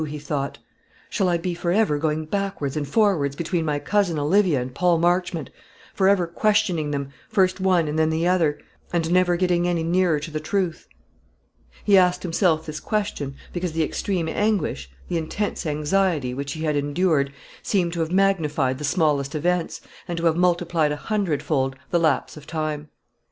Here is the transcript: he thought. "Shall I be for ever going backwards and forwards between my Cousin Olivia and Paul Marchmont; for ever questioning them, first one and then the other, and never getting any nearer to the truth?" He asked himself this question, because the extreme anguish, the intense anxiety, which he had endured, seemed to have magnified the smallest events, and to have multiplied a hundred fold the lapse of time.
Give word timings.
he 0.07 0.17
thought. 0.17 0.57
"Shall 1.11 1.29
I 1.29 1.37
be 1.37 1.53
for 1.53 1.71
ever 1.71 1.99
going 1.99 2.25
backwards 2.25 2.75
and 2.75 2.87
forwards 2.87 3.35
between 3.35 3.65
my 3.65 3.77
Cousin 3.77 4.17
Olivia 4.17 4.59
and 4.59 4.73
Paul 4.73 4.97
Marchmont; 4.97 5.51
for 5.93 6.07
ever 6.09 6.25
questioning 6.25 6.89
them, 6.89 7.09
first 7.29 7.59
one 7.59 7.87
and 7.87 7.99
then 7.99 8.09
the 8.09 8.25
other, 8.27 8.57
and 8.91 9.11
never 9.11 9.35
getting 9.35 9.67
any 9.67 9.83
nearer 9.83 10.19
to 10.21 10.31
the 10.31 10.39
truth?" 10.39 10.87
He 11.83 11.99
asked 11.99 12.23
himself 12.23 12.65
this 12.65 12.79
question, 12.79 13.35
because 13.53 13.73
the 13.73 13.83
extreme 13.83 14.27
anguish, 14.27 14.89
the 15.07 15.19
intense 15.19 15.67
anxiety, 15.67 16.33
which 16.33 16.53
he 16.53 16.63
had 16.63 16.75
endured, 16.75 17.31
seemed 17.61 17.93
to 17.93 17.99
have 17.99 18.11
magnified 18.11 18.79
the 18.79 18.83
smallest 18.83 19.35
events, 19.35 19.81
and 20.07 20.17
to 20.17 20.25
have 20.25 20.35
multiplied 20.35 20.91
a 20.91 20.95
hundred 20.95 21.43
fold 21.43 21.75
the 21.91 21.99
lapse 21.99 22.35
of 22.35 22.47
time. 22.47 22.89